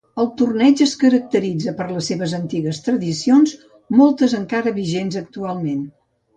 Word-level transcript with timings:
El 0.21 0.27
torneig 0.37 0.79
es 0.85 0.93
caracteritza 1.03 1.73
per 1.81 1.87
les 1.91 2.09
seves 2.13 2.33
antigues 2.39 2.81
tradicions, 2.89 3.55
moltes 4.01 4.37
encara 4.43 4.77
vigents 4.83 5.23
actualment. 5.25 5.89